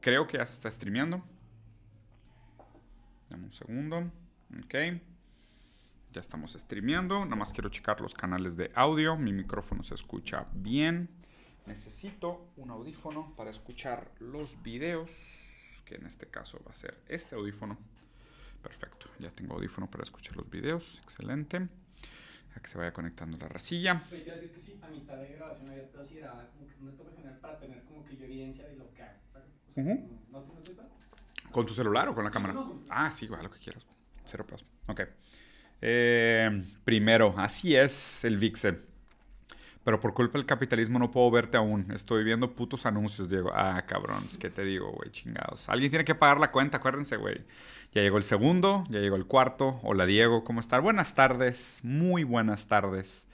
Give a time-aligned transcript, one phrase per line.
[0.00, 1.22] Creo que ya se está streameando.
[3.28, 4.10] Dame un segundo.
[4.64, 4.74] Ok.
[6.12, 7.24] Ya estamos streameando.
[7.24, 9.16] Nada más quiero checar los canales de audio.
[9.16, 11.10] Mi micrófono se escucha bien.
[11.66, 15.82] Necesito un audífono para escuchar los videos.
[15.84, 17.76] Que en este caso va a ser este audífono.
[18.62, 19.06] Perfecto.
[19.18, 20.98] Ya tengo audífono para escuchar los videos.
[21.02, 21.68] Excelente.
[22.56, 24.02] A que se vaya conectando la racilla.
[24.10, 28.16] Decir que sí, a mitad de grabación había como un general para tener como que
[28.16, 29.59] yo evidencia de lo que hago, ¿sabes?
[29.76, 30.86] No, tienes.
[31.50, 32.54] ¿Con tu celular o con la Sí, cámara?
[32.54, 33.84] no, Ah, sí, va, lo que quieras.
[34.24, 34.70] Cero pesos.
[34.86, 35.02] Ok.
[35.82, 38.78] Eh, primero, así es el VIXE.
[39.82, 41.90] Pero por culpa del capitalismo no puedo verte aún.
[41.92, 43.50] Estoy viendo putos anuncios, Diego.
[43.54, 44.22] Ah, cabrón.
[44.38, 45.68] Que te digo, güey, chingados.
[45.70, 47.38] Alguien tiene que pagar la cuenta, acuérdense, güey.
[47.92, 49.80] Ya llegó el segundo, ya llegó el cuarto.
[49.82, 50.82] Hola, Diego, ¿cómo estás?
[50.82, 51.80] Buenas tardes.
[51.82, 53.26] Muy buenas tardes.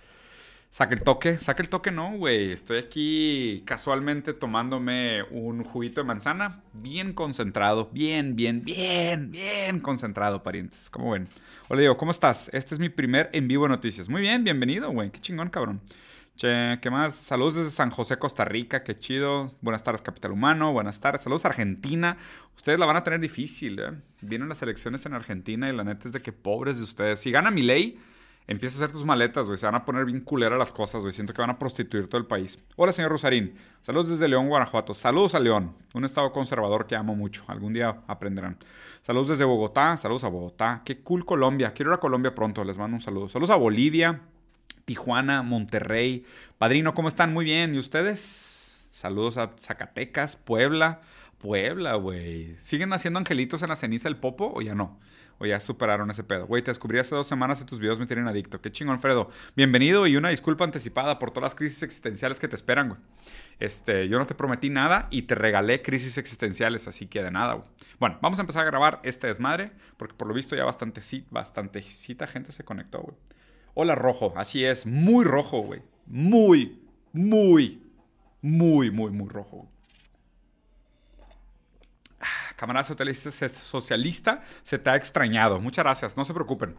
[0.69, 2.53] Saca el toque, saca el toque, no, güey.
[2.53, 10.43] Estoy aquí casualmente tomándome un juguito de manzana, bien concentrado, bien, bien, bien, bien concentrado,
[10.43, 10.91] parientes.
[10.91, 11.29] ¿Cómo ven?
[11.69, 12.51] Hola, Diego, ¿cómo estás?
[12.53, 14.09] Este es mi primer en vivo noticias.
[14.09, 15.11] Muy bien, bienvenido, güey.
[15.11, 15.81] Qué chingón, cabrón.
[16.37, 17.15] Che, ¿qué más?
[17.15, 19.49] Saludos desde San José, Costa Rica, qué chido.
[19.63, 20.73] Buenas tardes, Capital Humano.
[20.75, 21.23] Buenas tardes.
[21.23, 22.19] Saludos, Argentina.
[22.55, 23.93] Ustedes la van a tener difícil, ¿eh?
[24.21, 27.21] Vienen las elecciones en Argentina y la neta es de que pobres de ustedes.
[27.21, 27.99] Si gana mi ley,
[28.47, 29.59] empieza a hacer tus maletas, güey.
[29.59, 31.13] Se van a poner bien culera las cosas, güey.
[31.13, 32.63] Siento que van a prostituir todo el país.
[32.77, 33.55] Hola, señor Rosarín.
[33.81, 34.95] Saludos desde León, Guanajuato.
[34.95, 37.45] Saludos a León, un estado conservador que amo mucho.
[37.49, 38.59] Algún día aprenderán.
[39.03, 39.97] Saludos desde Bogotá.
[39.97, 40.83] Saludos a Bogotá.
[40.85, 41.73] Qué cool Colombia.
[41.73, 42.65] Quiero ir a Colombia pronto.
[42.65, 43.29] Les mando un saludo.
[43.29, 44.21] Saludos a Bolivia.
[44.85, 46.25] Tijuana, Monterrey.
[46.59, 47.33] Padrino, ¿cómo están?
[47.33, 47.75] Muy bien.
[47.75, 48.89] ¿Y ustedes?
[48.91, 51.03] Saludos a Zacatecas, Puebla.
[51.39, 52.57] Puebla, güey.
[52.57, 54.99] ¿Siguen haciendo angelitos en la ceniza el popo o ya no?
[55.39, 56.47] O ya superaron ese pedo.
[56.47, 58.61] Güey, te descubrí hace dos semanas y tus videos me tienen adicto.
[58.63, 59.29] Qué chingón, Fredo.
[59.55, 63.01] Bienvenido y una disculpa anticipada por todas las crisis existenciales que te esperan, güey.
[63.61, 67.55] Este, yo no te prometí nada y te regalé crisis existenciales, así que de nada,
[67.55, 67.69] güey.
[68.01, 71.83] Bueno, vamos a empezar a grabar este desmadre, porque por lo visto ya bastante, bastante
[71.83, 73.17] cita gente se conectó, güey.
[73.75, 74.33] Hola, rojo.
[74.37, 75.83] Así es, muy rojo, güey.
[76.07, 76.81] Muy,
[77.13, 77.83] muy,
[78.41, 79.57] muy, muy, muy rojo.
[79.59, 79.76] güey.
[82.57, 85.61] Camarada socialista, socialista, se te ha extrañado.
[85.61, 86.77] Muchas gracias, no se preocupen.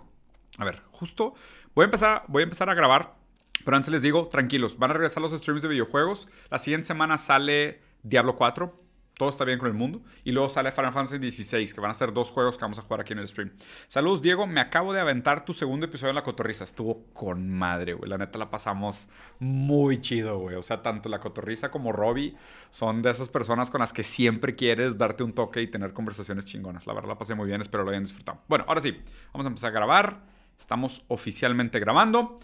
[0.57, 1.35] A ver, justo
[1.75, 3.15] voy a empezar, voy a, empezar a grabar,
[3.63, 6.27] pero antes les digo, tranquilos, van a regresar los streams de videojuegos.
[6.49, 8.86] La siguiente semana sale Diablo 4,
[9.17, 10.01] todo está bien con el mundo.
[10.23, 12.83] Y luego sale Final Fantasy XVI, que van a ser dos juegos que vamos a
[12.83, 13.51] jugar aquí en el stream.
[13.87, 14.45] Saludos, Diego.
[14.45, 16.63] Me acabo de aventar tu segundo episodio en La Cotorriza.
[16.63, 18.09] Estuvo con madre, güey.
[18.09, 20.55] La neta la pasamos muy chido, güey.
[20.55, 22.35] O sea, tanto La Cotorriza como Robbie
[22.69, 26.45] son de esas personas con las que siempre quieres darte un toque y tener conversaciones
[26.45, 26.85] chingonas.
[26.85, 28.41] La verdad la pasé muy bien, espero lo hayan disfrutado.
[28.47, 28.95] Bueno, ahora sí,
[29.33, 30.19] vamos a empezar a grabar.
[30.59, 32.35] Estamos oficialmente grabando.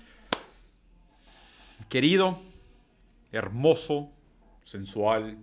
[1.88, 2.40] Querido,
[3.32, 4.10] hermoso,
[4.64, 5.38] sensual,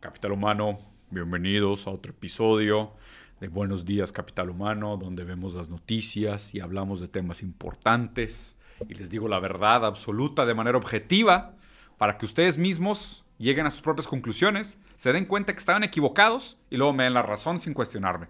[0.00, 0.78] Capital Humano,
[1.10, 2.94] bienvenidos a otro episodio
[3.38, 8.58] de Buenos Días Capital Humano, donde vemos las noticias y hablamos de temas importantes
[8.88, 11.54] y les digo la verdad absoluta de manera objetiva
[11.98, 16.56] para que ustedes mismos lleguen a sus propias conclusiones, se den cuenta que estaban equivocados
[16.70, 18.28] y luego me den la razón sin cuestionarme.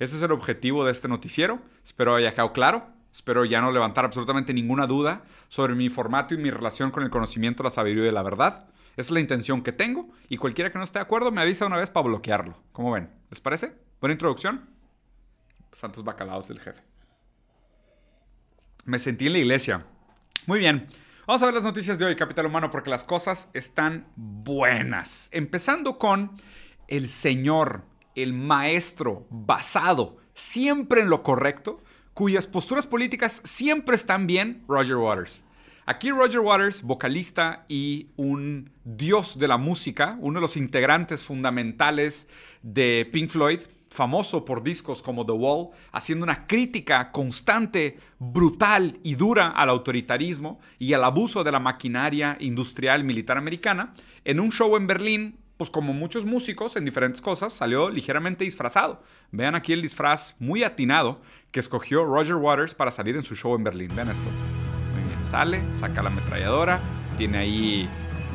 [0.00, 1.60] Ese es el objetivo de este noticiero.
[1.84, 2.88] Espero haya quedado claro.
[3.12, 7.10] Espero ya no levantar absolutamente ninguna duda sobre mi formato y mi relación con el
[7.10, 8.68] conocimiento, la sabiduría y la verdad.
[8.98, 11.66] Esa es la intención que tengo y cualquiera que no esté de acuerdo me avisa
[11.66, 12.60] una vez para bloquearlo.
[12.72, 13.08] ¿Cómo ven?
[13.30, 13.72] ¿Les parece?
[14.00, 14.68] Buena introducción.
[15.70, 16.82] Santos bacalaos del jefe.
[18.86, 19.86] Me sentí en la iglesia.
[20.46, 20.88] Muy bien.
[21.28, 25.28] Vamos a ver las noticias de hoy, Capital Humano, porque las cosas están buenas.
[25.30, 26.32] Empezando con
[26.88, 27.84] el señor,
[28.16, 35.40] el maestro, basado siempre en lo correcto, cuyas posturas políticas siempre están bien, Roger Waters.
[35.90, 42.28] Aquí Roger Waters, vocalista y un dios de la música, uno de los integrantes fundamentales
[42.62, 49.14] de Pink Floyd, famoso por discos como The Wall, haciendo una crítica constante, brutal y
[49.14, 53.94] dura al autoritarismo y al abuso de la maquinaria industrial militar americana,
[54.26, 59.02] en un show en Berlín, pues como muchos músicos en diferentes cosas, salió ligeramente disfrazado.
[59.30, 63.54] Vean aquí el disfraz muy atinado que escogió Roger Waters para salir en su show
[63.54, 63.90] en Berlín.
[63.96, 64.28] Vean esto.
[65.30, 66.80] Sale, saca la ametralladora,
[67.18, 67.88] tiene ahí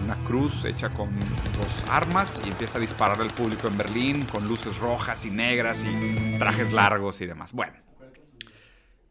[0.04, 4.48] una cruz hecha con dos armas y empieza a disparar al público en Berlín con
[4.48, 7.52] luces rojas y negras y trajes largos y demás.
[7.52, 7.74] Bueno,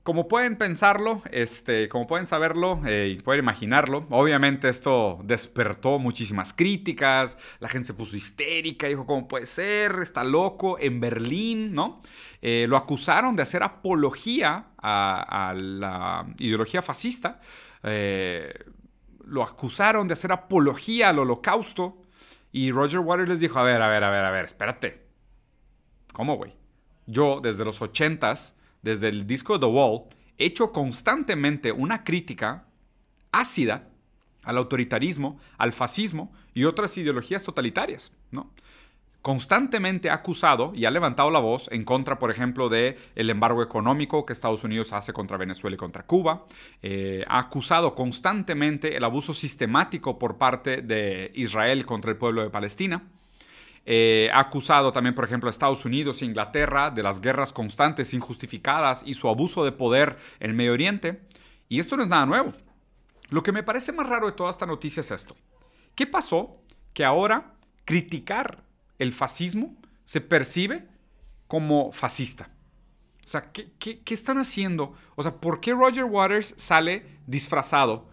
[0.05, 6.53] como pueden pensarlo, este, como pueden saberlo eh, y pueden imaginarlo, obviamente esto despertó muchísimas
[6.53, 9.97] críticas, la gente se puso histérica, dijo, ¿cómo puede ser?
[10.03, 12.01] Está loco, en Berlín, ¿no?
[12.43, 17.41] Eh, lo acusaron de hacer apología a la ideología fascista,
[17.83, 18.53] eh,
[19.25, 22.03] lo acusaron de hacer apología al holocausto
[22.53, 25.07] Y Roger Waters les dijo, a ver, a ver, a ver, a ver, espérate.
[26.13, 26.55] ¿Cómo, güey?
[27.07, 30.05] Yo, desde los ochentas, desde el disco The Wall,
[30.37, 32.67] he hecho constantemente una crítica
[33.31, 33.89] ácida
[34.43, 38.51] al autoritarismo, al fascismo y otras ideologías totalitarias, ¿no?
[39.23, 43.63] Constantemente ha acusado y ha levantado la voz en contra, por ejemplo, de el embargo
[43.63, 46.45] económico que Estados Unidos hace contra Venezuela y contra Cuba.
[46.83, 52.51] Eh, ha acusado constantemente el abuso sistemático por parte de Israel contra el pueblo de
[52.51, 53.09] Palestina.
[53.87, 58.15] Eh, ha acusado también, por ejemplo, a Estados Unidos e Inglaterra de las guerras constantes,
[58.15, 61.23] injustificadas y su abuso de poder en Medio Oriente.
[61.69, 62.53] Y esto no es nada nuevo.
[63.31, 65.37] Lo que me parece más raro de toda esta noticia es esto.
[65.95, 66.61] ¿Qué pasó?
[66.93, 67.55] Que ahora
[67.85, 68.63] criticar
[69.03, 70.87] el fascismo se percibe
[71.49, 72.51] como fascista.
[73.25, 74.95] O sea, ¿qué, están haciendo?
[75.17, 78.11] O sea, ¿por qué Roger Waters sale disfrazado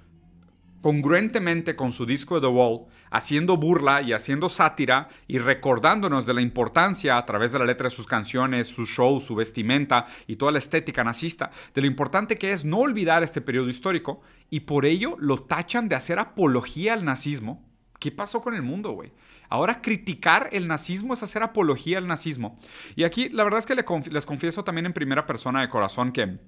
[0.81, 6.33] congruentemente con su disco de The Wall, haciendo burla y haciendo sátira y recordándonos de
[6.33, 10.37] la importancia a través de la letra de sus canciones, su show, su vestimenta y
[10.37, 14.61] toda la estética nazista, de lo importante que es no olvidar este periodo histórico y
[14.61, 17.65] por ello lo tachan de hacer apología al nazismo?
[17.99, 19.11] ¿Qué pasó con el mundo, güey?
[19.49, 22.57] Ahora criticar el nazismo es hacer apología al nazismo.
[22.95, 23.75] Y aquí la verdad es que
[24.11, 26.39] les confieso también en primera persona de corazón que...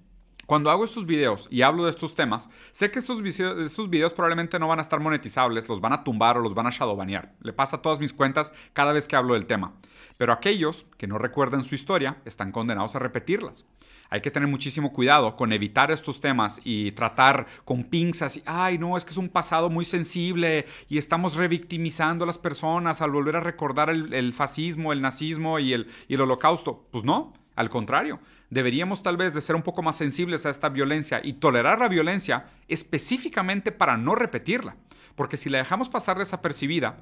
[0.48, 4.60] Cuando hago estos videos y hablo de estos temas, sé que estos, estos videos probablemente
[4.60, 7.36] no van a estar monetizables, los van a tumbar o los van a shadowbanear.
[7.42, 9.76] Le pasa a todas mis cuentas cada vez que hablo del tema.
[10.18, 13.66] Pero aquellos que no recuerden su historia están condenados a repetirlas
[14.12, 18.78] hay que tener muchísimo cuidado con evitar estos temas y tratar con pinzas y, ay,
[18.78, 23.12] no, es que es un pasado muy sensible y estamos revictimizando a las personas al
[23.12, 26.86] volver a recordar el, fascismo, el nazismo y el, y el holocausto.
[26.92, 28.20] Pues no, al contrario,
[28.50, 31.88] deberíamos tal vez de ser un poco más sensibles a esta violencia y tolerar la
[31.88, 34.76] violencia específicamente para no repetirla.
[35.16, 36.98] Porque si la dejamos pasar desapercibida,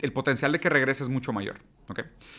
[0.00, 1.60] el potencial de que regrese es mucho mayor.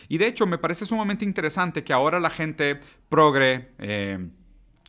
[0.08, 4.18] Y de hecho, me parece sumamente interesante que ahora la gente progre, eh,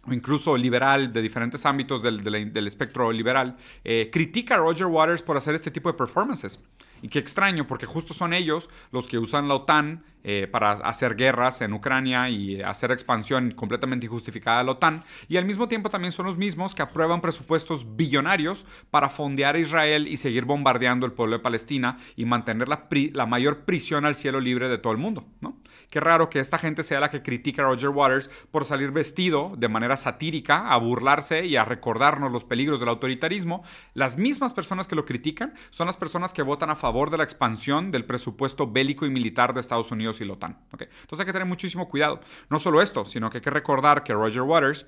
[0.08, 5.38] o incluso liberal de diferentes ámbitos del, espectro liberal, eh, critica a Roger Waters por
[5.38, 6.64] hacer este tipo de performances.
[7.02, 11.16] Y qué extraño, porque justo son ellos los que usan la OTAN eh, para hacer
[11.16, 15.04] guerras en Ucrania y hacer expansión completamente injustificada de la OTAN.
[15.28, 19.60] Y al mismo tiempo también son los mismos que aprueban presupuestos billonarios para fondear a
[19.60, 24.16] Israel y seguir bombardeando el pueblo de Palestina y mantener la, la mayor prisión al
[24.16, 25.26] cielo libre de todo el mundo.
[25.40, 25.61] ¿no?
[25.90, 29.54] Qué raro que esta gente sea la que critica a Roger Waters por salir vestido
[29.58, 33.64] de manera satírica a burlarse y a recordarnos los peligros del autoritarismo.
[33.94, 37.24] Las mismas personas que lo critican son las personas que votan a favor de la
[37.24, 40.58] expansión del presupuesto bélico y militar de Estados Unidos y la OTAN.
[40.72, 42.22] Entonces hay que tener muchísimo cuidado.
[42.50, 44.88] No solo esto, sino que hay que recordar que Roger Waters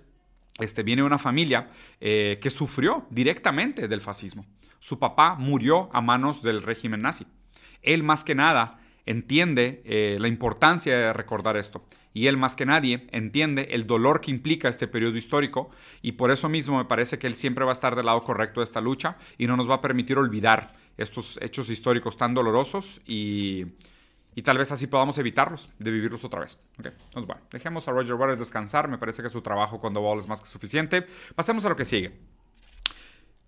[0.60, 1.70] este, viene de una familia
[2.00, 4.46] eh, que sufrió directamente del fascismo.
[4.80, 7.26] Su papá murió a manos del régimen nazi.
[7.82, 11.84] Él más que nada entiende eh, la importancia de recordar esto.
[12.14, 15.72] Y él más que nadie entiende el dolor que implica este periodo histórico
[16.02, 18.60] y por eso mismo me parece que él siempre va a estar del lado correcto
[18.60, 23.02] de esta lucha y no nos va a permitir olvidar estos hechos históricos tan dolorosos
[23.08, 23.66] y,
[24.44, 26.62] tal vez así podamos evitarlos, de vivirlos otra vez.
[26.78, 26.92] Okay.
[26.92, 30.28] Entonces, bueno, dejemos a Roger Waters descansar, me parece que su trabajo con The es
[30.28, 31.08] más que suficiente.
[31.36, 32.12] Pasemos a lo que sigue.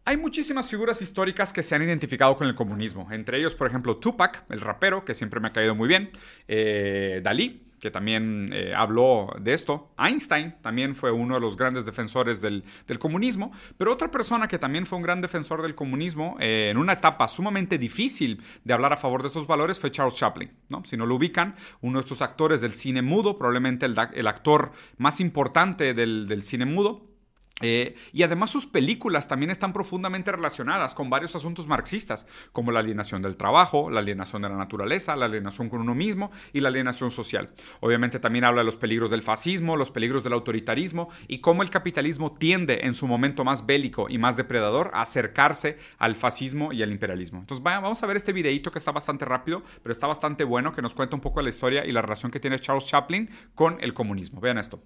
[0.07, 3.97] Hay muchísimas figuras históricas que se han identificado con el comunismo, entre ellos, por ejemplo,
[3.97, 6.11] Tupac, el rapero, que siempre me ha caído muy bien,
[6.47, 11.85] eh, Dalí, que también eh, habló de esto, Einstein también fue uno de los grandes
[11.85, 12.63] defensores del,
[12.99, 16.93] comunismo, pero otra persona que también fue un gran defensor del comunismo eh, en una
[16.93, 20.51] etapa sumamente difícil de hablar a favor de esos valores fue Charles Chaplin.
[20.69, 20.85] ¿no?
[20.85, 25.19] Si no lo ubican, uno de estos actores del cine mudo, probablemente el, actor más
[25.19, 27.14] importante del, del cine mudo,
[27.61, 32.81] eh, y además sus películas también están profundamente relacionadas con varios asuntos marxistas, como la
[32.81, 36.67] alienación del trabajo, la alienación de la naturaleza, la alienación con uno mismo y la
[36.67, 37.49] alienación social.
[37.79, 41.69] Obviamente también habla de los peligros del fascismo, los peligros del autoritarismo y cómo el
[41.69, 46.83] capitalismo tiende en su momento más bélico y más depredador a acercarse al fascismo y
[46.83, 47.39] al imperialismo.
[47.39, 50.81] Entonces vamos a ver este videito que está bastante rápido, pero está bastante bueno, que
[50.81, 53.93] nos cuenta un poco la historia y la relación que tiene Charles Chaplin con el
[53.93, 54.41] comunismo.
[54.41, 54.81] Vean esto.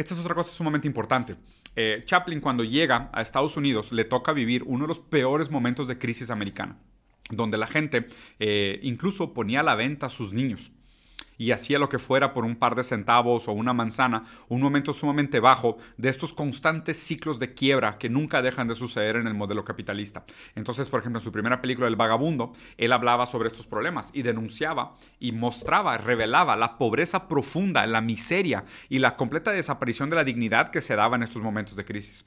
[0.00, 1.36] Esta es otra cosa sumamente importante.
[1.76, 5.88] Eh, Chaplin cuando llega a Estados Unidos le toca vivir uno de los peores momentos
[5.88, 6.78] de crisis americana,
[7.28, 8.06] donde la gente
[8.38, 10.72] eh, incluso ponía a la venta a sus niños.
[11.40, 14.92] Y hacía lo que fuera por un par de centavos o una manzana, un momento
[14.92, 19.32] sumamente bajo de estos constantes ciclos de quiebra que nunca dejan de suceder en el
[19.32, 20.26] modelo capitalista.
[20.54, 24.20] Entonces, por ejemplo, en su primera película El vagabundo, él hablaba sobre estos problemas y
[24.20, 30.24] denunciaba y mostraba, revelaba la pobreza profunda, la miseria y la completa desaparición de la
[30.24, 32.26] dignidad que se daba en estos momentos de crisis.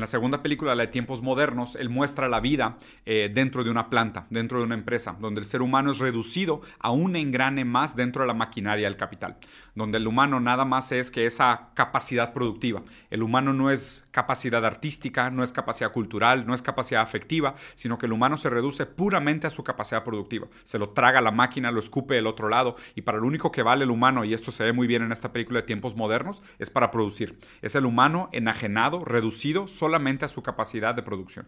[0.00, 3.70] En la segunda película, la de Tiempos Modernos, él muestra la vida eh, dentro de
[3.70, 7.66] una planta, dentro de una empresa, donde el ser humano es reducido a un engrane
[7.66, 9.36] más dentro de la maquinaria del capital,
[9.74, 12.82] donde el humano nada más es que esa capacidad productiva.
[13.10, 17.98] El humano no es capacidad artística, no es capacidad cultural, no es capacidad afectiva, sino
[17.98, 20.48] que el humano se reduce puramente a su capacidad productiva.
[20.64, 23.62] Se lo traga la máquina, lo escupe del otro lado, y para lo único que
[23.62, 26.42] vale el humano, y esto se ve muy bien en esta película de Tiempos Modernos,
[26.58, 27.38] es para producir.
[27.62, 31.46] Es el humano enajenado, reducido, solamente a su capacidad de producción.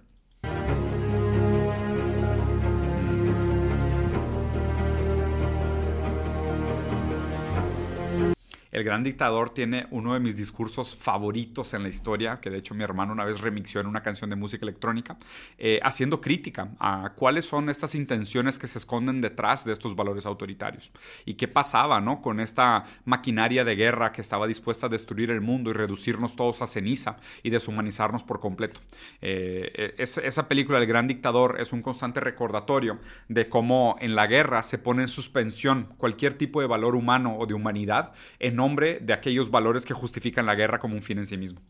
[8.72, 12.74] El gran dictador tiene uno de mis discursos favoritos en la historia, que de hecho
[12.74, 15.18] mi hermano una vez remixió en una canción de música electrónica,
[15.58, 20.24] eh, haciendo crítica a cuáles son estas intenciones que se esconden detrás de estos valores
[20.24, 20.90] autoritarios.
[21.26, 22.22] Y qué pasaba ¿no?
[22.22, 26.62] con esta maquinaria de guerra que estaba dispuesta a destruir el mundo y reducirnos todos
[26.62, 28.80] a ceniza y deshumanizarnos por completo.
[29.20, 32.98] Eh, esa película, El gran dictador, es un constante recordatorio
[33.28, 37.44] de cómo en la guerra se pone en suspensión cualquier tipo de valor humano o
[37.44, 41.36] de humanidad en de aquellos valores que justifican la guerra como un fin en sí
[41.36, 41.60] mismo.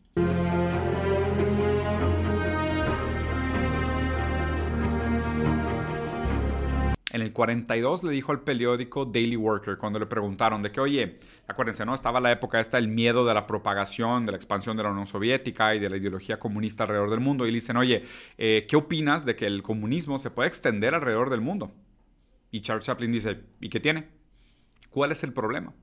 [7.11, 11.19] En el 42 le dijo al periódico Daily Worker cuando le preguntaron de que, oye,
[11.47, 11.95] acuérdense, ¿no?
[11.95, 15.07] Estaba la época esta, el miedo de la propagación, de la expansión de la Unión
[15.07, 17.45] Soviética y de la ideología comunista alrededor del mundo.
[17.45, 18.03] Y le dicen, oye,
[18.37, 21.73] eh, ¿qué opinas de que el comunismo se puede extender alrededor del mundo?
[22.51, 24.09] Y Charles Chaplin dice, ¿y qué tiene?
[24.89, 25.73] ¿Cuál es el problema?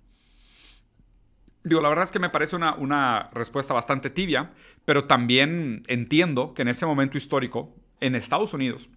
[1.62, 4.50] Digo, la verdad es que me parece una, una, respuesta bastante tibia,
[4.84, 8.88] pero también entiendo que en ese momento histórico, en Estados Unidos,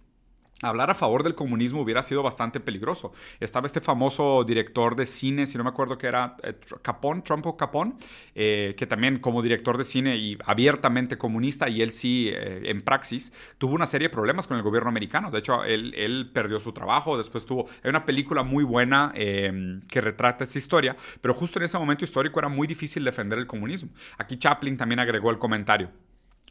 [0.64, 3.12] hablar a favor del comunismo hubiera sido bastante peligroso.
[3.40, 7.46] Estaba este famoso director de cine, si no me acuerdo que era eh, Capón, Trump
[7.56, 7.96] Capón,
[8.34, 12.82] eh, que también como director de cine y abiertamente comunista, y él sí eh, en
[12.82, 15.30] praxis, tuvo una serie de problemas con el gobierno americano.
[15.30, 17.66] De hecho, él, él perdió su trabajo, después tuvo...
[17.82, 22.04] Hay una película muy buena em, que retrata esta historia, pero justo en ese momento
[22.04, 23.90] histórico era muy difícil defender el comunismo.
[24.18, 25.90] Aquí Chaplin también agregó el comentario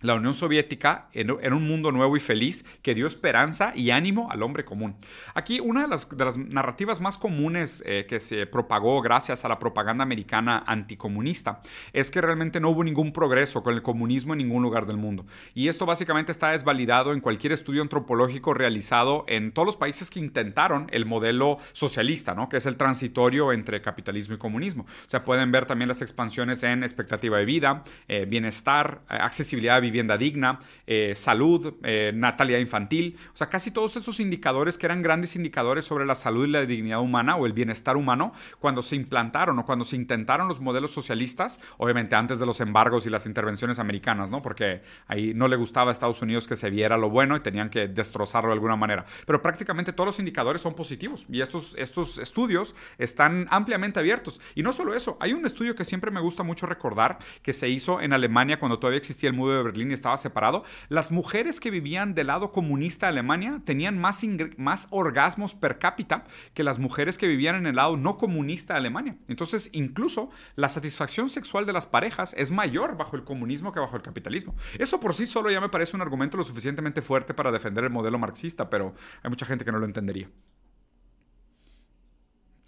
[0.04, 4.44] la Unión Soviética en, un mundo nuevo y feliz que dio esperanza y ánimo al
[4.44, 4.96] hombre común.
[5.34, 6.08] Aquí una de las,
[6.38, 11.62] narrativas más comunes eh, que se propagó gracias a la propaganda americana anticomunista
[11.94, 15.26] es que realmente no hubo ningún progreso con el comunismo en ningún lugar del mundo.
[15.54, 20.20] Y esto básicamente está desvalidado en cualquier estudio antropológico realizado en todos los países que
[20.20, 22.50] intentaron el modelo socialista, ¿no?
[22.50, 24.84] que es el transitorio entre capitalismo y comunismo.
[24.84, 29.78] O sea, pueden ver también las expansiones en expectativa de vida, eh, bienestar, eh, accesibilidad
[29.78, 33.18] a vivienda digna, eh, salud, eh, natalidad infantil.
[33.34, 36.66] O sea, casi todos esos indicadores que eran grandes indicadores sobre la salud y la
[36.66, 40.92] dignidad humana o el bienestar humano, cuando se implantaron o cuando se intentaron los modelos
[40.92, 44.42] socialistas, obviamente antes de los embargos y las intervenciones americanas, ¿no?
[44.42, 47.70] Porque ahí no le gustaba a Estados Unidos que se viera lo bueno y tenían
[47.70, 49.06] que destrozarlo de alguna manera.
[49.26, 54.42] Pero prácticamente todos los indicadores son positivos y estos, estos estudios están ampliamente abiertos.
[54.56, 57.70] Y no solo eso, hay un estudio que siempre me gusta mucho recordar que se
[57.70, 61.72] hizo en Alemania cuando todavía existía el muro de Berlín estaba separado, las mujeres que
[61.72, 64.22] vivían del lado comunista de Alemania tenían más,
[64.58, 68.80] más orgasmos per cápita que las mujeres que vivían en el lado no comunista de
[68.80, 69.18] Alemania.
[69.28, 73.96] Entonces, incluso la satisfacción sexual de las parejas es mayor bajo el comunismo que bajo
[73.96, 74.56] el capitalismo.
[74.78, 77.90] Eso por sí solo ya me parece un argumento lo suficientemente fuerte para defender el
[77.90, 80.30] modelo marxista, pero hay mucha gente que no lo entendería.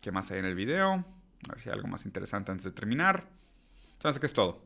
[0.01, 0.91] ¿Qué más hay en el video?
[1.49, 3.27] A ver si hay algo más interesante antes de terminar.
[3.99, 4.61] Se me hace que es todo.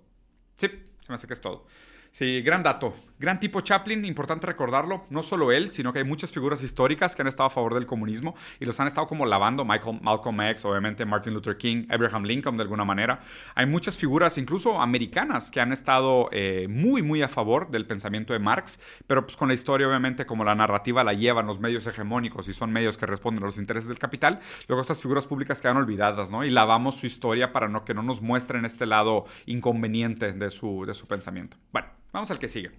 [0.57, 1.65] Sí, se me hace que es todo.
[2.11, 2.93] Sí, gran dato.
[3.19, 5.05] Gran tipo Chaplin, importante recordarlo.
[5.09, 7.85] No solo él, sino que hay muchas figuras históricas que han estado a favor del
[7.85, 9.65] comunismo y los han estado como lavando.
[9.65, 13.19] Michael, Malcolm X, obviamente Martin Luther King, Abraham Lincoln de alguna manera.
[13.55, 18.31] Hay muchas figuras, incluso americanas, que han estado eh, muy, muy a favor del pensamiento
[18.31, 21.85] de Marx, pero pues con la historia, obviamente, como la narrativa la llevan los medios
[21.87, 24.39] hegemónicos y son medios que responden a los intereses del capital,
[24.69, 26.45] luego estas figuras públicas quedan olvidadas, ¿no?
[26.45, 30.93] Y lavamos su historia para que no nos muestren este lado inconveniente de su, de
[30.93, 31.57] su pensamiento.
[31.73, 31.98] Bueno.
[32.11, 32.71] Vamos al que sigue.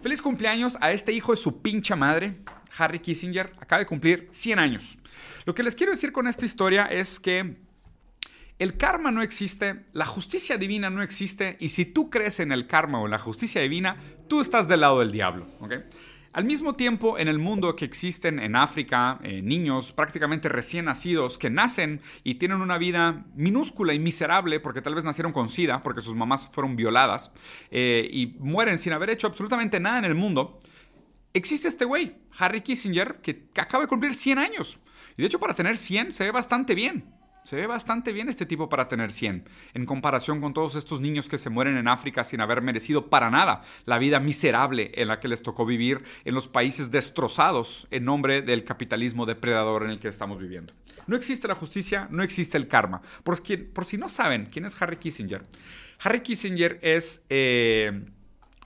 [0.00, 2.38] Feliz cumpleaños a este hijo de su pincha madre,
[2.76, 3.52] Harry Kissinger.
[3.60, 4.98] Acaba de cumplir 100 años.
[5.44, 7.56] Lo que les quiero decir con esta historia es que
[8.58, 12.66] el karma no existe, la justicia divina no existe, y si tú crees en el
[12.66, 13.96] karma o en la justicia divina,
[14.28, 15.46] tú estás del lado del diablo.
[16.34, 21.38] Al mismo tiempo, en el mundo que existen en África eh, niños prácticamente recién nacidos
[21.38, 25.84] que nacen y tienen una vida minúscula y miserable porque tal vez nacieron con SIDA,
[25.84, 27.32] porque sus mamás fueron violadas
[27.70, 30.58] eh, y mueren sin haber hecho absolutamente nada en el mundo,
[31.34, 34.80] existe este güey, Harry Kissinger, que acaba de cumplir 100 años.
[35.16, 37.14] Y de hecho, para tener 100 se ve bastante bien.
[37.44, 41.28] Se ve bastante bien este tipo para tener 100, en comparación con todos estos niños
[41.28, 45.20] que se mueren en África sin haber merecido para nada la vida miserable en la
[45.20, 50.00] que les tocó vivir en los países destrozados en nombre del capitalismo depredador en el
[50.00, 50.72] que estamos viviendo.
[51.06, 53.02] No existe la justicia, no existe el karma.
[53.22, 53.36] Por,
[53.84, 55.44] si no saben quién es Harry Kissinger,
[56.02, 57.24] Harry Kissinger es...
[57.28, 58.06] Eh,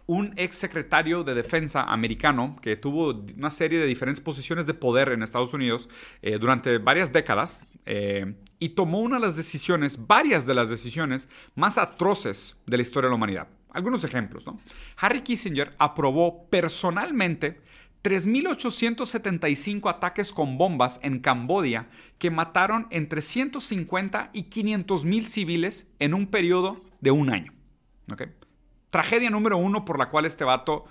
[0.09, 5.11] un ex secretario de defensa americano que tuvo una serie de diferentes posiciones de poder
[5.11, 5.91] en Estados Unidos
[6.23, 11.29] eh, durante varias décadas eh, y tomó una de las decisiones, varias de las decisiones
[11.55, 13.49] más atroces de la historia de la humanidad.
[13.71, 14.59] Algunos ejemplos, ¿no?
[14.97, 17.61] Harry Kissinger aprobó personalmente
[18.03, 26.15] 3.875 ataques con bombas en Cambodia que mataron entre 150 y 500 mil civiles en
[26.15, 27.53] un periodo de un año.
[28.11, 28.29] ¿okay?
[28.91, 30.85] Tragedia número uno por la cual este vato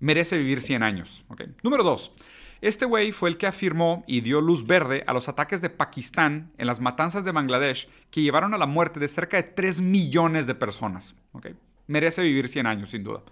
[0.00, 1.24] merece vivir 100 años.
[1.62, 2.12] Número dos.
[2.60, 6.50] Este güey fue el que afirmó y dio luz verde a los ataques de Pakistán
[6.56, 10.46] en las matanzas de Bangladesh que llevaron a la muerte de cerca de 3 millones
[10.46, 11.14] de personas.
[11.86, 13.22] Merece vivir 100 años, sin duda.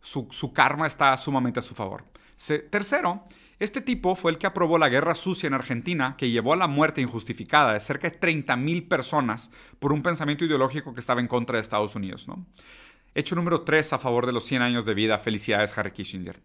[0.00, 2.04] Su, karma está sumamente a su favor.
[2.70, 3.24] tercero,
[3.58, 6.68] este tipo fue el que aprobó la guerra sucia en Argentina, que llevó a la
[6.68, 11.56] muerte injustificada de cerca de 30.000 personas por un pensamiento ideológico que estaba en contra
[11.56, 12.28] de Estados Unidos.
[12.28, 12.46] ¿no?
[13.18, 15.18] Hecho número 3 a favor de los 100 años de vida.
[15.18, 16.40] Felicidades, Harry Kissinger.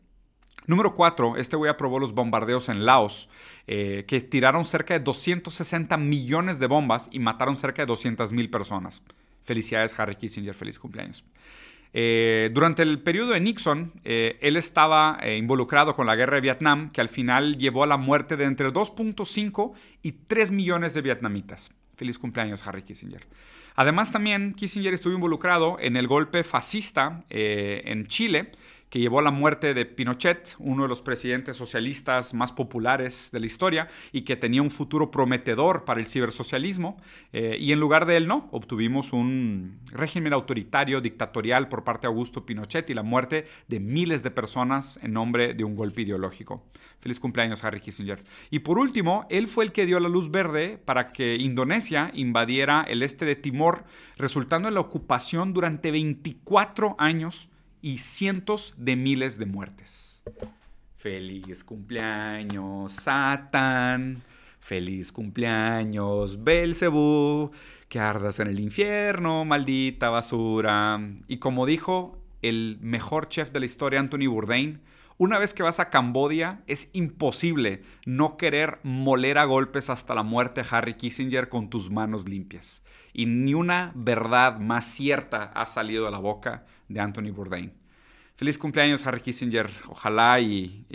[0.66, 3.30] Número 4, este güey aprobó los bombardeos en Laos,
[3.68, 8.50] eh, que tiraron cerca de 260 millones de bombas y mataron cerca de 200 mil
[8.50, 9.04] personas.
[9.44, 11.24] Felicidades, Harry Kissinger, feliz cumpleaños.
[11.94, 16.92] Eh, durante el periodo de Nixon, eh, él estaba involucrado con la guerra de Vietnam,
[16.92, 21.70] que al final llevó a la muerte de entre 2.5 y 3 millones de vietnamitas.
[21.96, 23.26] Feliz cumpleaños, Harry Kissinger.
[23.76, 28.52] Además, también Kissinger estuvo involucrado en el golpe fascista eh, en Chile,
[28.94, 33.40] que llevó a la muerte de Pinochet, uno de los presidentes socialistas más populares de
[33.40, 37.02] la historia y que tenía un futuro prometedor para el cibersocialismo.
[37.32, 42.10] Eh, y en lugar de él, no, obtuvimos un régimen autoritario, dictatorial por parte de
[42.10, 46.64] Augusto Pinochet y la muerte de miles de personas en nombre de un golpe ideológico.
[47.00, 48.24] Feliz cumpleaños, Harry Kissinger.
[48.52, 52.86] Y por último, él fue el que dio la luz verde para que Indonesia invadiera
[52.88, 53.86] el este de Timor,
[54.18, 57.50] resultando en la ocupación durante 24 años
[57.84, 60.24] y cientos de miles de muertes.
[60.98, 64.24] Feliz cumpleaños, Satán.
[64.62, 67.52] Feliz cumpleaños, Belcebú.
[67.90, 70.98] Que ardas en el infierno, maldita basura.
[71.28, 74.82] Y como dijo el mejor chef de la historia, Anthony Bourdain,
[75.18, 80.24] una vez que vas a Cambodia, es imposible no querer moler a golpes hasta la
[80.24, 82.84] muerte a Harry Kissinger con tus manos limpias.
[83.14, 87.74] Y ni una verdad más cierta ha salido de la boca de Anthony Bourdain.
[88.36, 89.70] Feliz cumpleaños, Harry Kissinger.
[89.88, 90.86] Ojalá y,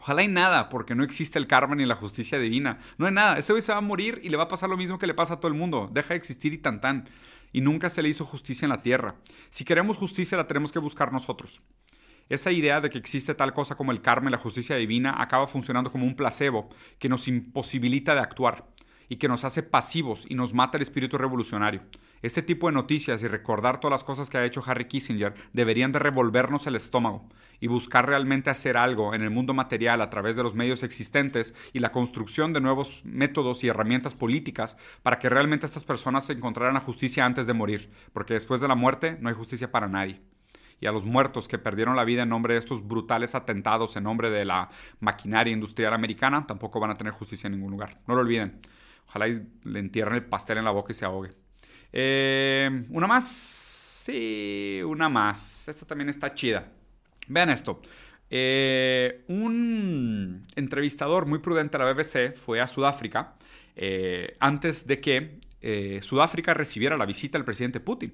[0.00, 2.78] Ojalá y nada, porque no existe el karma ni la justicia divina.
[2.98, 3.38] No hay nada.
[3.38, 5.14] Ese hoy se va a morir y le va a pasar lo mismo que le
[5.14, 5.90] pasa a todo el mundo.
[5.92, 7.08] Deja de existir y tan tan.
[7.52, 9.16] Y nunca se le hizo justicia en la tierra.
[9.50, 11.62] Si queremos justicia, la tenemos que buscar nosotros.
[12.28, 15.90] Esa idea de que existe tal cosa como el karma la justicia divina acaba funcionando
[15.90, 18.66] como un placebo que nos imposibilita de actuar
[19.08, 21.82] y que nos hace pasivos y nos mata el espíritu revolucionario.
[22.22, 25.92] Este tipo de noticias y recordar todas las cosas que ha hecho Harry Kissinger deberían
[25.92, 27.28] de revolvernos el estómago
[27.60, 31.54] y buscar realmente hacer algo en el mundo material a través de los medios existentes
[31.72, 36.74] y la construcción de nuevos métodos y herramientas políticas para que realmente estas personas encontraran
[36.74, 40.20] la justicia antes de morir, porque después de la muerte no hay justicia para nadie
[40.80, 44.04] y a los muertos que perdieron la vida en nombre de estos brutales atentados en
[44.04, 44.68] nombre de la
[45.00, 47.96] maquinaria industrial americana, tampoco van a tener justicia en ningún lugar.
[48.06, 48.60] No lo olviden.
[49.08, 51.30] Ojalá le entierren el pastel en la boca y se ahogue.
[51.92, 53.26] Eh, una más.
[54.04, 55.68] Sí, una más.
[55.68, 56.70] Esta también está chida.
[57.26, 57.80] Vean esto.
[58.30, 63.36] Eh, un entrevistador muy prudente de la BBC fue a Sudáfrica
[63.74, 65.38] eh, antes de que
[66.02, 68.12] Sudáfrica recibiera la visita del presidente Putin.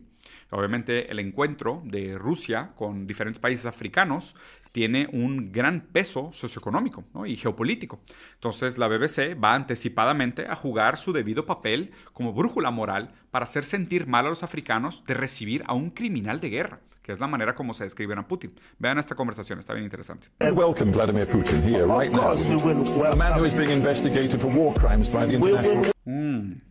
[0.50, 4.34] Obviamente el encuentro de Rusia con diferentes países africanos
[4.74, 8.00] tiene un gran peso socioeconómico y geopolítico.
[8.34, 13.64] Entonces la BBC va anticipadamente a jugar su debido papel como brújula moral para hacer
[13.64, 17.26] sentir mal a los africanos de recibir a un criminal de guerra que es la
[17.26, 18.54] manera como se describen a Putin.
[18.78, 20.28] Vean esta conversación, está bien interesante.
[20.40, 22.32] Welcome Vladimir Putin here right now.
[22.32, 25.92] A man who is being investigated for war crimes by the international...
[26.06, 26.62] Mm.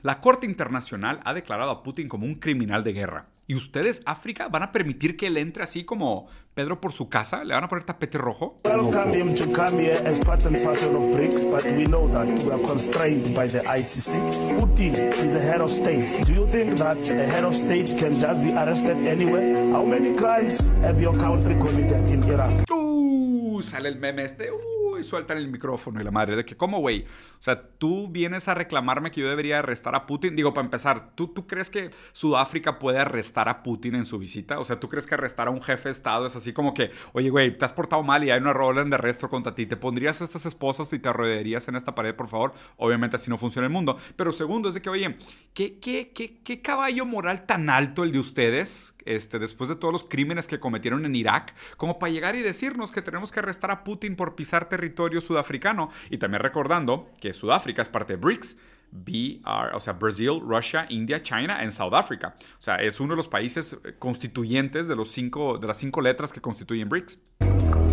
[0.00, 3.26] La Corte Internacional ha declarado a Putin como un criminal de guerra.
[3.48, 7.44] ¿Y ustedes, África, van a permitir que él entre así como Pedro por su casa?
[7.44, 8.60] ¿Le van a poner tapete rojo?
[8.64, 12.26] welcome him to come here as part and parcel of BRICS, but we know that
[12.44, 14.58] we are constrained by the ICC.
[14.58, 16.20] Putin is a head of state.
[16.26, 19.70] Do you think that a head of state can just be arrested anywhere?
[19.72, 22.64] How many crimes have your country committed in Iraq?
[22.68, 24.50] Uh, sale el meme este.
[24.50, 26.36] Uh, y sueltan el micrófono y la madre.
[26.36, 27.04] De que, ¿cómo, güey?
[27.38, 30.36] O sea, tú vienes a reclamarme que yo debería arrestar a Putin.
[30.36, 34.58] Digo, para empezar, ¿tú, ¿tú crees que Sudáfrica puede arrestar a Putin en su visita?
[34.58, 36.90] O sea, ¿tú crees que arrestar a un jefe de Estado es así como que,
[37.12, 39.66] oye, güey, te has portado mal y hay una orden de arresto contra ti?
[39.66, 42.52] ¿Te pondrías estas esposas y te arrollarías en esta pared, por favor?
[42.76, 43.98] Obviamente así no funciona el mundo.
[44.16, 45.16] Pero segundo es de que, oye,
[45.54, 48.95] ¿qué, qué, qué, qué caballo moral tan alto el de ustedes?
[49.06, 52.92] Este, después de todos los crímenes que cometieron en Irak, como para llegar y decirnos
[52.92, 55.90] que tenemos que arrestar a Putin por pisar territorio sudafricano.
[56.10, 58.56] Y también recordando que Sudáfrica es parte de BRICS.
[58.92, 62.34] BR, o sea, Brasil, Russia, India, China and South Africa.
[62.58, 66.32] O sea, es uno de los países constituyentes de, los cinco, de las cinco letras
[66.32, 67.18] que constituyen BRICS.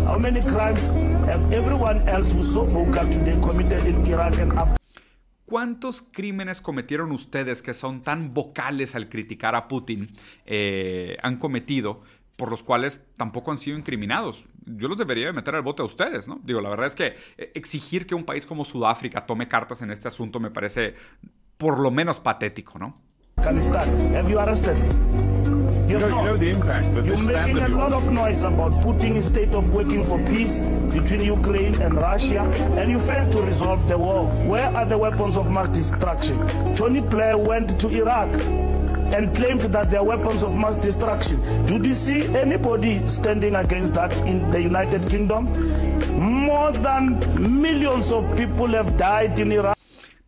[0.06, 0.94] How many crimes
[1.26, 4.83] have everyone else who's so vocal today committed in Iraq and Afghanistan?
[5.54, 10.08] ¿Cuántos crímenes cometieron ustedes que son tan vocales al criticar a Putin
[10.46, 12.02] eh, han cometido
[12.36, 14.46] por los cuales tampoco han sido incriminados?
[14.66, 16.40] Yo los debería meter al bote a ustedes, ¿no?
[16.42, 17.14] Digo, la verdad es que
[17.54, 20.96] exigir que un país como Sudáfrica tome cartas en este asunto me parece
[21.56, 23.00] por lo menos patético, ¿no?
[25.86, 28.42] You, You know, you know the impact that You're this making a lot of noise
[28.42, 32.40] about putting a state of working for peace between Ukraine and Russia,
[32.78, 34.24] and you failed to resolve the war.
[34.48, 36.36] Where are the weapons of mass destruction?
[36.74, 38.32] Tony Blair went to Iraq
[39.12, 41.38] and claimed that they're weapons of mass destruction.
[41.66, 45.52] Did you see anybody standing against that in the United Kingdom?
[46.16, 47.20] More than
[47.60, 49.76] millions of people have died in Iraq.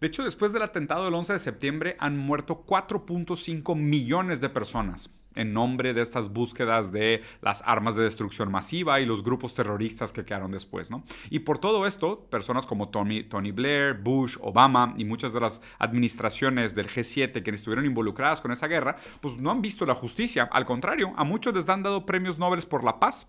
[0.01, 5.09] De hecho, después del atentado del 11 de septiembre han muerto 4.5 millones de personas
[5.37, 10.13] en nombre de estas búsquedas de las armas de destrucción masiva y los grupos terroristas
[10.13, 11.05] que quedaron después, ¿no?
[11.31, 13.23] Y por todo esto, personas como Tony,
[13.53, 18.67] Blair, Bush, Obama y muchas de las administraciones del G7 que estuvieron involucradas con esa
[18.67, 20.49] guerra, pues no han visto la justicia.
[20.53, 23.29] Al contrario, a muchos les han dado premios Nobel por la paz.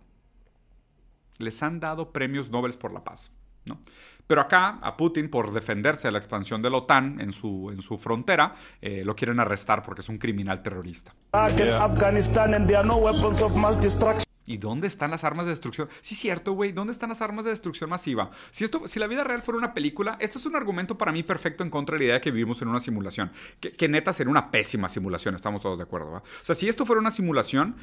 [1.38, 3.32] Les han dado premios Nobel por la paz,
[3.66, 3.80] ¿no?
[4.28, 7.82] Pero acá, a Putin, por defenderse de la expansión de la OTAN en su, en
[7.82, 11.14] su frontera, eh, lo quieren arrestar porque es un criminal terrorista.
[14.04, 15.90] Iraq ¿Y dónde están las armas de destrucción?
[16.02, 16.72] Sí, cierto, güey.
[16.72, 18.32] ¿Dónde están las armas de destrucción masiva?
[18.50, 21.22] Si, esto, si la vida real fuera una película, esto es un argumento para mí
[21.22, 23.30] perfecto en contra de la idea de que vivimos en una simulación.
[23.60, 26.20] Que, que neta sería una pésima simulación, estamos todos de acuerdo, ¿va?
[26.20, 27.76] O sea, si esto fuera una simulación,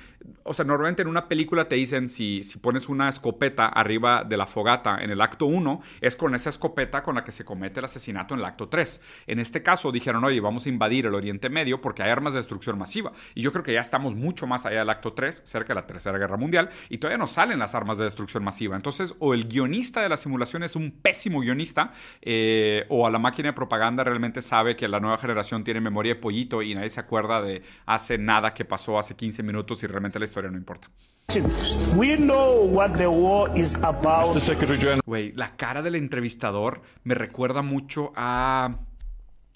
[0.42, 4.38] o sea, normalmente en una película te dicen si, si pones una escopeta arriba de
[4.38, 7.80] la fogata en el acto 1, es con esa escopeta con la que se comete
[7.80, 9.02] el asesinato en el acto 3.
[9.26, 12.38] En este caso dijeron, oye, vamos a invadir el Oriente Medio porque hay armas de
[12.38, 13.12] destrucción masiva.
[13.34, 15.86] Y yo creo que ya estamos mucho más allá del acto 3, cerca de la
[15.86, 16.53] Tercera Guerra Mundial
[16.88, 18.76] y todavía no salen las armas de destrucción masiva.
[18.76, 23.18] Entonces, o el guionista de la simulación es un pésimo guionista, eh, o a la
[23.18, 26.90] máquina de propaganda realmente sabe que la nueva generación tiene memoria de pollito y nadie
[26.90, 30.58] se acuerda de hace nada que pasó hace 15 minutos y realmente la historia no
[30.58, 30.88] importa.
[31.96, 34.34] We know what the war is about.
[34.34, 34.40] Mr.
[34.40, 35.00] Secretary General.
[35.04, 38.70] Güey, la cara del entrevistador me recuerda mucho a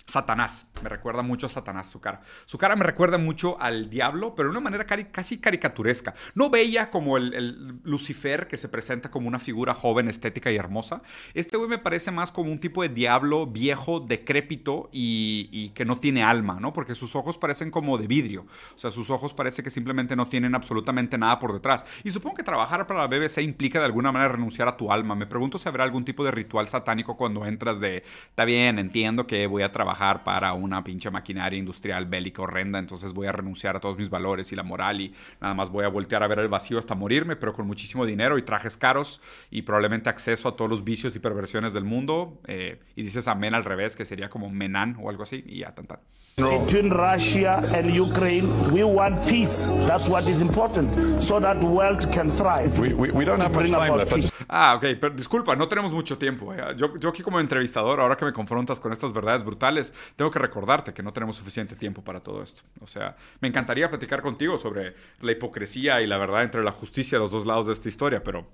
[0.08, 0.70] Satanás.
[0.82, 2.22] Me recuerda mucho a Satanás su cara.
[2.46, 6.14] Su cara me recuerda mucho al diablo, pero de una manera casi caricaturesca.
[6.34, 10.56] No bella como el, el, Lucifer que se presenta como una figura joven, estética y
[10.56, 11.02] hermosa.
[11.34, 15.84] Este güey me parece más como un tipo de diablo viejo, decrépito y, y, que
[15.84, 16.72] no tiene alma, ¿no?
[16.72, 18.46] Porque sus ojos parecen como de vidrio.
[18.74, 21.84] O sea, sus ojos parece que simplemente no tienen absolutamente nada por detrás.
[22.02, 25.14] Y supongo que trabajar para la BBC implica de alguna manera renunciar a tu alma.
[25.14, 29.26] Me pregunto si habrá algún tipo de ritual satánico cuando entras de, está bien, entiendo
[29.26, 33.76] que voy a trabajar para una pinche maquinaria industrial bélica horrenda, entonces voy a renunciar
[33.76, 36.38] a todos mis valores y la moral y nada más voy a voltear a ver
[36.38, 40.56] el vacío hasta morirme, pero con muchísimo dinero y trajes caros y probablemente acceso a
[40.56, 42.40] todos los vicios y perversiones del mundo.
[42.46, 45.74] Eh, y dices amén al revés, que sería como menan o algo así, y ya,
[45.74, 45.88] tan.
[46.38, 49.74] Between Russia and Ukraine, we want peace.
[49.88, 52.78] That's what is important, so that the world can thrive.
[52.78, 54.32] We, we, we don't have much Bring time left.
[54.48, 56.54] Ah, ok, pero disculpa, no tenemos mucho tiempo.
[56.54, 56.58] eh.
[56.76, 60.38] Yo, yo aquí como entrevistador, ahora que me confrontas con estas verdades brutales, tengo que
[60.38, 62.62] recordarte que no tenemos suficiente tiempo para todo esto.
[62.80, 67.18] O sea, me encantaría platicar contigo sobre la hipocresía y la verdad entre la justicia
[67.18, 68.46] de los dos lados de esta historia, pero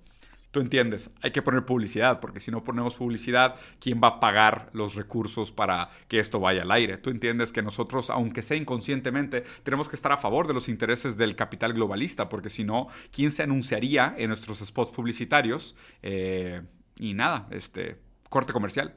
[0.54, 4.70] tú entiendes, hay que poner publicidad, porque si no ponemos publicidad, ¿quién va a pagar
[4.72, 6.96] los recursos para que esto vaya al aire?
[6.96, 11.18] Tú entiendes que nosotros, aunque sea inconscientemente, tenemos que estar a favor de los intereses
[11.18, 15.76] del capital globalista, porque si no, ¿quién se anunciaría en nuestros spots publicitarios?
[16.02, 16.62] Eh,
[16.96, 17.98] y nada, este,
[18.30, 18.94] corte comercial.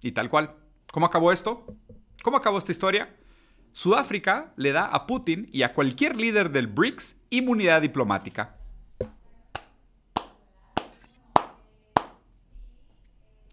[0.00, 0.54] Y tal cual,
[0.96, 1.66] ¿Cómo acabó esto?
[2.22, 3.14] ¿Cómo acabó esta historia?
[3.72, 8.55] Sudáfrica le da a Putin y a cualquier líder del BRICS inmunidad diplomática.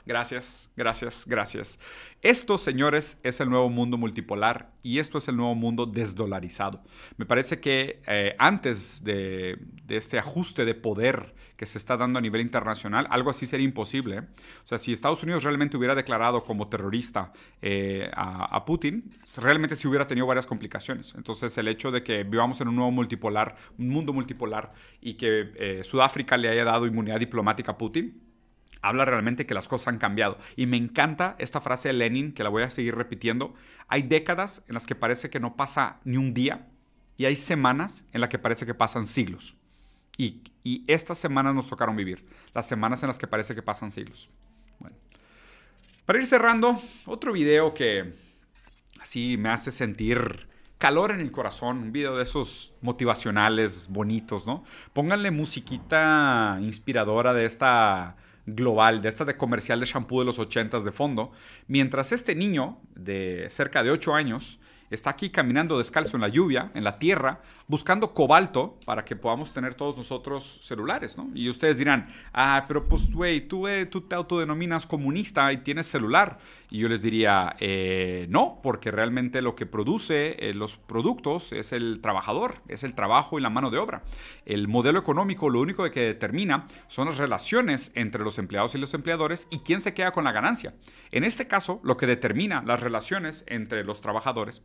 [0.05, 1.79] Gracias, gracias, gracias.
[2.21, 6.83] Esto, señores, es el nuevo mundo multipolar y esto es el nuevo mundo desdolarizado.
[7.15, 12.21] Me parece que eh, antes de, este ajuste de poder que se está dando a
[12.21, 14.19] nivel internacional, algo así sería imposible.
[14.19, 19.87] O sea, si Estados Unidos realmente hubiera declarado como terrorista eh, a, Putin, realmente sí
[19.87, 21.13] hubiera tenido varias complicaciones.
[21.15, 25.51] Entonces, el hecho de que vivamos en un nuevo multipolar, un mundo multipolar y que
[25.55, 28.32] eh, Sudáfrica le haya dado inmunidad diplomática a Putin,
[28.81, 30.37] habla realmente que las cosas han cambiado.
[30.55, 33.53] Y me encanta esta frase de Lenin, que la voy a seguir repitiendo.
[33.87, 36.67] Hay décadas en las que parece que no pasa ni un día
[37.17, 39.55] y hay semanas en las que parece que pasan siglos.
[40.17, 43.91] Y, y estas semanas nos tocaron vivir, las semanas en las que parece que pasan
[43.91, 44.29] siglos.
[44.79, 44.95] Bueno.
[46.05, 48.13] Para ir cerrando, otro video que
[48.99, 54.65] así me hace sentir calor en el corazón, un video de esos motivacionales, bonitos, ¿no?
[54.91, 60.79] Pónganle musiquita inspiradora de esta global, de esta de comercial de shampoo de los 80
[60.81, 61.31] de fondo,
[61.67, 64.59] mientras este niño de cerca de 8 años
[64.93, 69.53] está aquí caminando descalzo en la lluvia, en la tierra, buscando cobalto para que podamos
[69.53, 71.15] tener todos nosotros celulares.
[71.33, 75.87] Y ustedes dirán, ah, pero pues, güey, tú, eh, tú te autodenominas comunista y tienes
[75.87, 76.39] celular.
[76.69, 81.71] Y yo les diría, eh, no, porque realmente lo que produce eh, los productos es
[81.71, 84.03] el trabajador, es el trabajo y la mano de obra.
[84.45, 88.93] El modelo económico lo único que determina son las relaciones entre los empleados y los
[88.93, 90.73] empleadores y quién se queda con la ganancia.
[91.11, 94.63] En este caso, lo que determina las relaciones entre los trabajadores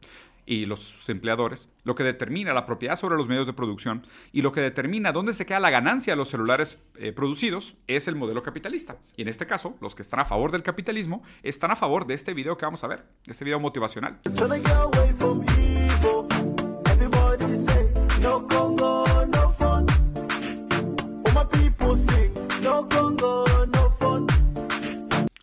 [0.49, 4.51] y los empleadores, lo que determina la propiedad sobre los medios de producción y lo
[4.51, 8.43] que determina dónde se queda la ganancia de los celulares eh, producidos es el modelo
[8.43, 8.97] capitalista.
[9.15, 12.15] Y en este caso, los que están a favor del capitalismo están a favor de
[12.15, 14.21] este video que vamos a ver, este video motivacional.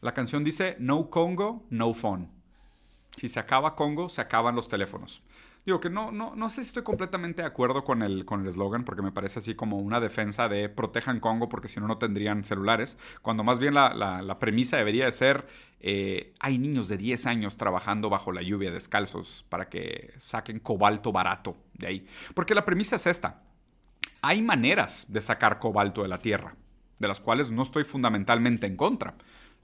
[0.02, 2.45] La canción dice No Congo, no phone.
[3.18, 5.24] Si se acaba Congo, se acaban los teléfonos.
[5.66, 9.02] Digo que no, no, no sé si estoy completamente de acuerdo con el eslogan, porque
[9.02, 13.00] me parece así como una defensa de protejan Congo, porque si no, no tendrían celulares,
[13.24, 15.48] cuando más bien la, la, la premisa debería de ser,
[15.80, 21.12] eh, hay niños de 10 años trabajando bajo la lluvia descalzos para que saquen cobalto
[21.12, 22.08] barato de ahí.
[22.36, 23.42] Porque la premisa es esta,
[24.22, 26.56] hay maneras de sacar cobalto de la tierra,
[27.00, 29.16] de las cuales no estoy fundamentalmente en contra.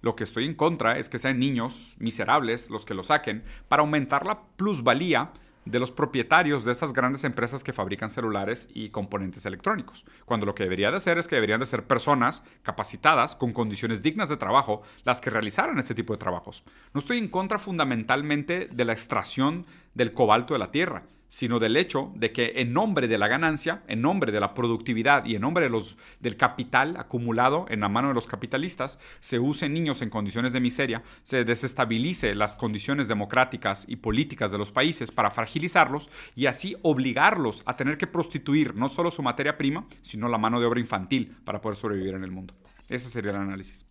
[0.02, 3.82] Lo que estoy en contra es que sean niños miserables los que lo saquen para
[3.82, 5.32] aumentar la plusvalía
[5.66, 10.56] de los propietarios de estas grandes empresas que fabrican celulares y componentes electrónicos, cuando lo
[10.56, 14.38] que debería de ser es que deberían de ser personas capacitadas con condiciones dignas de
[14.38, 16.64] trabajo las que realizaran este tipo de trabajos.
[16.94, 21.78] No estoy en contra fundamentalmente de la extracción del cobalto de la tierra, sino del
[21.78, 25.42] hecho de que en nombre de la ganancia, en nombre de la productividad y en
[25.42, 30.02] nombre de los, del capital acumulado en la mano de los capitalistas, se usen niños
[30.02, 35.32] en condiciones de miseria, se desestabilice las condiciones democráticas y políticas de los países para
[35.32, 40.38] fragilizarlos y así obligarlos a tener que prostituir no solo su materia prima, sino la
[40.38, 42.54] mano de obra infantil para poder sobrevivir en el mundo.
[42.90, 43.86] Ese sería el análisis.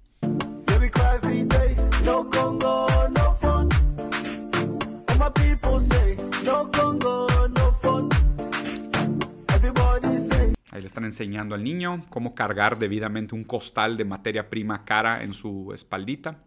[10.80, 15.22] Ahí le están enseñando al niño cómo cargar debidamente un costal de materia prima cara
[15.22, 16.42] en su espaldita.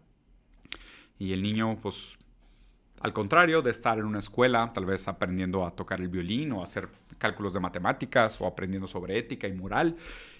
[1.20, 2.18] Y el niño, pues,
[3.00, 6.64] al contrario de estar en una escuela, tal vez aprendiendo a tocar el violín o
[6.64, 9.96] hacer cálculos de matemáticas o aprendiendo sobre ética y moral,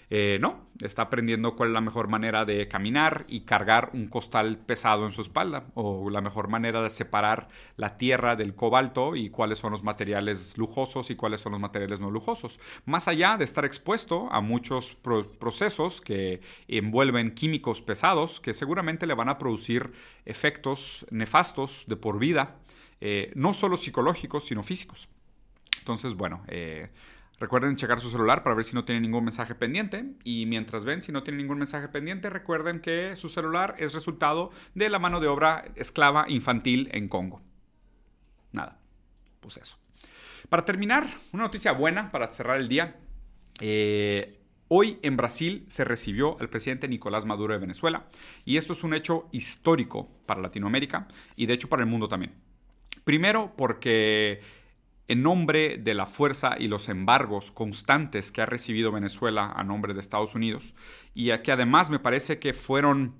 [0.09, 4.57] eh, no, está aprendiendo cuál es la mejor manera de caminar y cargar un costal
[4.57, 9.29] pesado en su espalda, o la mejor manera de separar la tierra del cobalto y
[9.29, 12.59] cuáles son los materiales lujosos y cuáles son los materiales no lujosos.
[12.85, 19.13] Más allá de estar expuesto a muchos procesos que envuelven químicos pesados que seguramente le
[19.13, 19.93] van a producir
[20.25, 22.57] efectos nefastos de por vida,
[23.01, 25.09] eh, no solo psicológicos, sino físicos.
[25.79, 26.89] Entonces, bueno, eh,
[27.39, 30.05] Recuerden checar su celular para ver si no tiene ningún mensaje pendiente.
[30.23, 34.51] Y mientras ven si no tiene ningún mensaje pendiente, recuerden que su celular es resultado
[34.73, 37.41] de la mano de obra esclava infantil en Congo.
[38.53, 38.79] Nada,
[39.41, 39.77] pues eso.
[40.49, 42.95] Para terminar, una noticia buena para cerrar el día.
[43.59, 48.07] Eh, hoy en Brasil se recibió al presidente Nicolás Maduro de Venezuela.
[48.45, 52.33] Y esto es un hecho histórico para Latinoamérica y de hecho para el mundo también.
[53.03, 54.41] Primero porque
[55.07, 59.93] en nombre de la fuerza y los embargos constantes que ha recibido Venezuela a nombre
[59.93, 60.75] de Estados Unidos
[61.13, 63.15] y que además me parece que fueron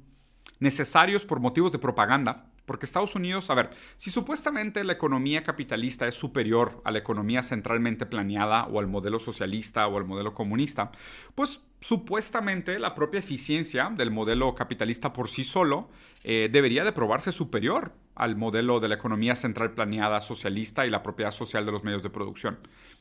[0.59, 6.07] necesarios por motivos de propaganda, Porque Estados Unidos, a ver, si supuestamente la economía capitalista
[6.07, 10.91] es superior a la economía centralmente planeada o al modelo socialista o al modelo comunista,
[11.35, 15.89] pues supuestamente la propia eficiencia del modelo capitalista por sí solo
[16.23, 21.03] eh, debería de probarse superior al modelo de la economía central planeada socialista y la
[21.03, 22.57] propiedad social de los medios de producción.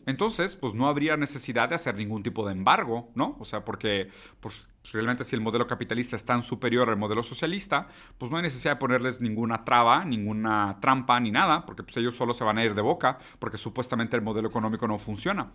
[0.06, 3.36] Entonces, pues no habría necesidad de hacer ningún tipo de embargo, ¿no?
[3.38, 4.08] O sea, porque
[4.40, 8.42] pues, realmente si el modelo capitalista es tan superior al modelo socialista, pues no hay
[8.42, 12.58] necesidad de ponerles ninguna traba, ninguna trampa ni nada, porque pues ellos solo se van
[12.58, 15.52] a ir de boca, porque supuestamente el modelo económico no funciona.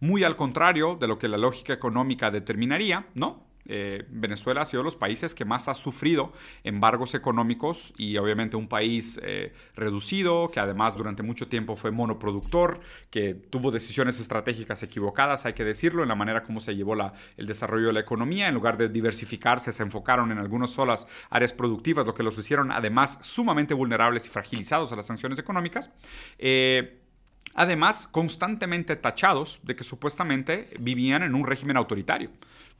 [0.00, 3.49] Muy al contrario de lo que la lógica económica determinaría, ¿no?
[3.66, 6.32] Eh, Venezuela ha sido los países que más ha sufrido
[6.64, 12.80] embargos económicos y obviamente un país eh, reducido, que además durante mucho tiempo fue monoproductor,
[13.10, 16.90] que tuvo decisiones estratégicas equivocadas, hay que decirlo, en la manera como se llevó
[17.36, 18.48] el desarrollo de la economía.
[18.48, 22.72] En lugar de diversificarse, se enfocaron en algunas solas áreas productivas, lo que los hicieron
[22.72, 25.90] además sumamente vulnerables y fragilizados a las sanciones económicas.
[26.38, 26.98] Eh,
[27.54, 32.30] además, constantemente tachados de que supuestamente vivían en un régimen autoritario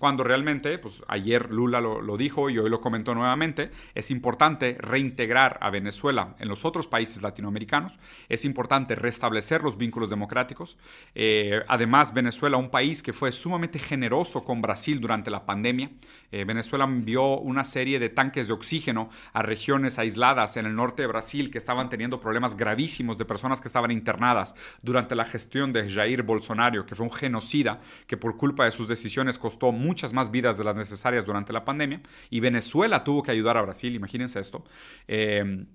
[0.00, 5.58] cuando realmente, pues ayer Lula lo, dijo y hoy lo comentó nuevamente, es importante reintegrar
[5.60, 7.98] a Venezuela en los otros países latinoamericanos,
[8.30, 10.78] es importante restablecer los vínculos democráticos.
[11.14, 15.90] Eh, además, Venezuela, un país que fue sumamente generoso con Brasil durante la pandemia,
[16.32, 21.02] eh, Venezuela envió una serie de tanques de oxígeno a regiones aisladas en el norte
[21.02, 25.74] de Brasil que estaban teniendo problemas gravísimos de personas que estaban internadas durante la gestión
[25.74, 30.12] de Jair Bolsonaro, que fue un genocida que por culpa de sus decisiones costó muchas
[30.12, 32.00] más vidas de las necesarias durante la pandemia.
[32.30, 34.64] Y Venezuela tuvo que ayudar a Brasil, imagínense esto.
[35.08, 35.66] Eh,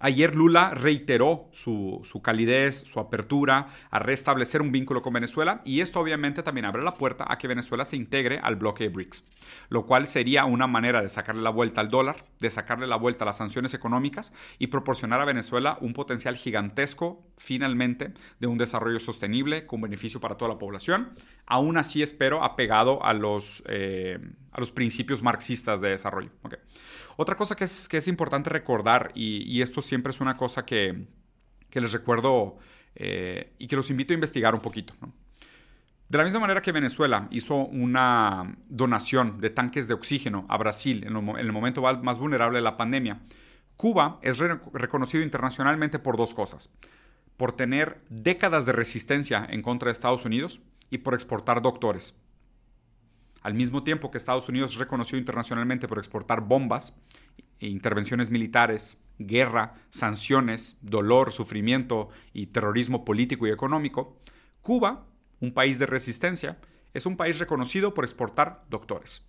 [0.00, 5.98] Ayer Lula reiteró su, calidez, su apertura a restablecer un vínculo con Venezuela y esto
[5.98, 9.24] obviamente también abre la puerta a que Venezuela se integre al bloque de BRICS,
[9.70, 13.24] lo cual sería una manera de sacarle la vuelta al dólar, de sacarle la vuelta
[13.24, 19.00] a las sanciones económicas y proporcionar a Venezuela un potencial gigantesco finalmente de un desarrollo
[19.00, 21.10] sostenible con beneficio para toda la población.
[21.44, 24.18] Aún así espero apegado a los, eh,
[24.52, 26.30] a los principios marxistas de desarrollo.
[27.20, 31.08] Otra cosa que es, importante recordar, y, esto siempre es una cosa que,
[31.72, 32.58] les recuerdo
[32.94, 34.94] eh, y que los invito a investigar un poquito.
[36.08, 41.04] De la misma manera que Venezuela hizo una donación de tanques de oxígeno a Brasil
[41.04, 43.20] en, el momento más vulnerable de la pandemia,
[43.76, 46.72] Cuba es reconocido internacionalmente por dos cosas.
[47.36, 52.14] Por tener décadas de resistencia en contra de Estados Unidos y por exportar doctores.
[53.42, 56.94] Al mismo tiempo que Estados Unidos es reconocido internacionalmente por exportar bombas,
[57.60, 64.20] intervenciones militares, guerra, sanciones, dolor, sufrimiento y terrorismo político y económico,
[64.62, 65.06] Cuba,
[65.40, 66.58] un país de resistencia,
[66.94, 69.27] es un país reconocido por exportar doctores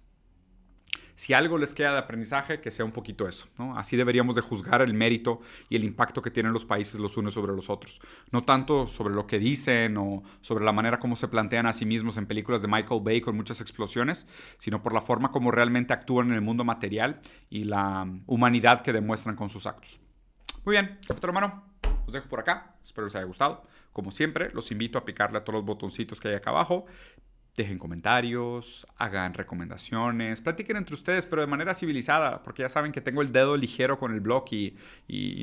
[1.19, 3.45] si algo les queda de aprendizaje, que sea un poquito eso.
[3.75, 7.33] Así deberíamos de juzgar el mérito y el impacto que tienen los países los unos
[7.33, 7.99] sobre los otros.
[8.31, 11.85] No tanto sobre lo que dicen o sobre la manera como se plantean a sí
[11.85, 14.27] mismos en películas de Michael Bay con muchas explosiones,
[14.59, 18.93] sino por la forma como realmente actúan en el mundo material y la humanidad que
[18.93, 19.99] demuestran con sus actos.
[20.63, 21.65] Muy bien, capítulo hermano,
[22.05, 22.77] los dejo por acá.
[22.81, 23.67] Espero les haya gustado.
[23.91, 26.85] Como siempre, los invito a picarle a todos los botoncitos que hay acá abajo
[27.59, 33.01] dejen comentarios, hagan recomendaciones, platiquen entre ustedes, pero de manera civilizada, porque ya saben que
[33.01, 34.75] tengo el dedo ligero con el blog y,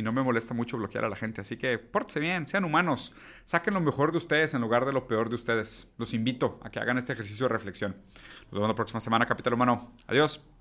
[0.02, 1.40] no me molesta mucho bloquear a la gente.
[1.40, 3.12] Así que pórtense bien, sean humanos,
[3.44, 5.88] saquen lo mejor de ustedes en lugar de lo peor de ustedes.
[5.98, 7.96] Los invito a que hagan este ejercicio de reflexión.
[8.44, 9.92] Nos vemos la próxima semana, Capital Humano.
[10.06, 10.55] Adiós.